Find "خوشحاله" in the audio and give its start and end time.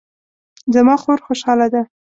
1.25-1.67